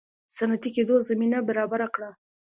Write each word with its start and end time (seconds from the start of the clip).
صنعتي 0.35 0.69
کېدو 0.75 0.95
زمینه 1.09 1.39
برابره 1.47 1.87
کړه. 1.95 2.09